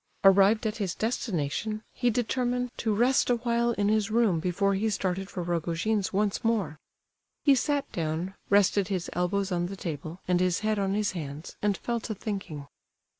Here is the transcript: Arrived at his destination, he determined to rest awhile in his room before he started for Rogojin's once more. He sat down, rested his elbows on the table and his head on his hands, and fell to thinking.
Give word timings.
Arrived 0.23 0.65
at 0.65 0.77
his 0.77 0.95
destination, 0.95 1.83
he 1.93 2.09
determined 2.09 2.71
to 2.75 2.91
rest 2.91 3.29
awhile 3.29 3.73
in 3.73 3.87
his 3.87 4.09
room 4.09 4.39
before 4.39 4.73
he 4.73 4.89
started 4.89 5.29
for 5.29 5.43
Rogojin's 5.43 6.11
once 6.11 6.43
more. 6.43 6.79
He 7.43 7.53
sat 7.53 7.87
down, 7.91 8.33
rested 8.49 8.87
his 8.87 9.11
elbows 9.13 9.51
on 9.51 9.67
the 9.67 9.75
table 9.77 10.19
and 10.27 10.39
his 10.39 10.61
head 10.61 10.79
on 10.79 10.95
his 10.95 11.11
hands, 11.11 11.55
and 11.61 11.77
fell 11.77 11.99
to 11.99 12.15
thinking. 12.15 12.65